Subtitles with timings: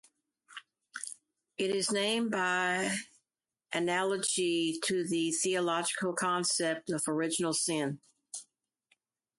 [1.59, 2.97] It is named by
[3.71, 7.99] analogy to the theological concept of original sin.